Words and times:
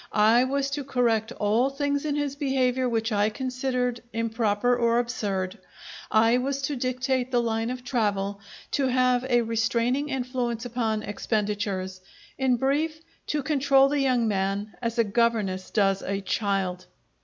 I 0.13 0.45
was 0.45 0.71
to 0.71 0.83
correct 0.83 1.31
all 1.33 1.69
things 1.69 2.05
in 2.05 2.15
his 2.15 2.35
behaviour 2.35 2.89
which 2.89 3.11
I 3.11 3.29
considered 3.29 4.01
improper 4.13 4.75
or 4.75 4.97
absurd. 4.97 5.59
I 6.09 6.39
was 6.39 6.59
to 6.63 6.75
dictate 6.75 7.29
the 7.29 7.39
line 7.39 7.69
of 7.69 7.83
travel, 7.83 8.39
to 8.71 8.87
have 8.87 9.23
a 9.25 9.43
restraining 9.43 10.09
influence 10.09 10.65
upon 10.65 11.03
expenditures; 11.03 12.01
in 12.35 12.57
brief, 12.57 12.99
to 13.27 13.43
control 13.43 13.89
the 13.89 13.99
young 13.99 14.27
man 14.27 14.73
as 14.81 14.97
a 14.97 15.03
governess 15.03 15.69
does 15.69 16.01
a 16.01 16.19
child. 16.21 16.87